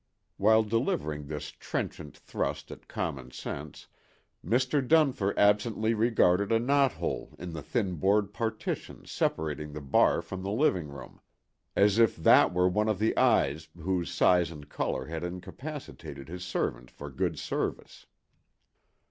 While 0.37 0.63
delivering 0.63 1.27
this 1.27 1.51
trenchant 1.51 2.17
thrust 2.17 2.71
at 2.71 2.87
common 2.87 3.29
sense 3.29 3.85
Mr. 4.43 4.81
Dunfer 4.81 5.31
absently 5.37 5.93
regarded 5.93 6.51
a 6.51 6.57
knot 6.57 6.93
hole 6.93 7.35
in 7.37 7.53
the 7.53 7.61
thin 7.61 7.97
board 7.97 8.33
partition 8.33 9.05
separating 9.05 9.73
the 9.73 9.79
bar 9.81 10.23
from 10.23 10.41
the 10.41 10.49
living 10.49 10.87
room, 10.87 11.21
as 11.75 11.99
if 11.99 12.15
that 12.15 12.51
were 12.51 12.67
one 12.67 12.89
of 12.89 12.97
the 12.97 13.15
eyes 13.15 13.67
whose 13.79 14.11
size 14.11 14.49
and 14.49 14.69
color 14.69 15.05
had 15.05 15.23
incapacitated 15.23 16.29
his 16.29 16.43
servant 16.43 16.89
for 16.89 17.11
good 17.11 17.37
service. 17.37 18.07